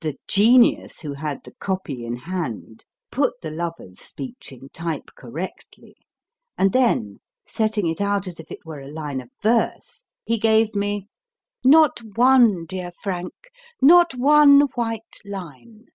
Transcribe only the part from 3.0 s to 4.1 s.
put the lover s